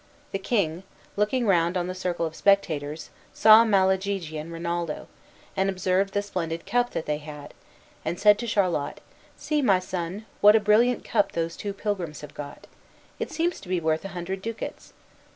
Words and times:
The 0.31 0.39
king, 0.39 0.81
looking 1.15 1.45
round 1.45 1.77
on 1.77 1.85
the 1.85 1.93
circle 1.93 2.25
of 2.25 2.33
spectators, 2.35 3.11
saw 3.35 3.63
Malagigi 3.63 4.35
and 4.35 4.51
Rinaldo, 4.51 5.07
and 5.55 5.69
observed 5.69 6.15
the 6.15 6.23
splendid 6.23 6.65
cup 6.65 6.93
that 6.93 7.05
they 7.05 7.19
had, 7.19 7.53
and 8.03 8.19
said 8.19 8.39
to 8.39 8.47
Charlot, 8.47 8.99
"See, 9.37 9.61
my 9.61 9.77
son, 9.77 10.25
what 10.39 10.55
a 10.55 10.59
brilliant 10.59 11.03
cup 11.03 11.33
those 11.33 11.55
two 11.55 11.71
pilgrims 11.71 12.21
have 12.21 12.33
got. 12.33 12.65
It 13.19 13.29
seems 13.29 13.59
to 13.61 13.69
be 13.69 13.79
worth 13.79 14.03
a 14.03 14.07
hundred 14.17 14.41
ducats." 14.41 14.93